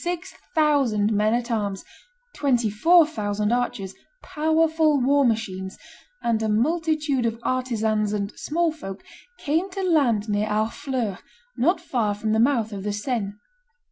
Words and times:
six 0.03 0.33
thousand 0.55 1.13
men 1.13 1.31
at 1.31 1.51
arms, 1.51 1.85
twenty 2.33 2.71
four 2.71 3.05
thousand 3.05 3.51
archers, 3.51 3.93
powerful 4.23 4.99
war 4.99 5.23
machines, 5.23 5.77
and 6.23 6.41
a 6.41 6.49
multitude 6.49 7.23
of 7.23 7.37
artisans 7.43 8.11
and 8.11 8.31
"small 8.35 8.71
folk," 8.71 9.03
came 9.37 9.69
to 9.69 9.83
land 9.83 10.27
near 10.27 10.47
Harfleur, 10.47 11.19
not 11.55 11.79
far 11.79 12.15
from 12.15 12.31
the 12.31 12.39
mouth 12.39 12.73
of 12.73 12.81
the 12.81 12.91
Seine. 12.91 13.33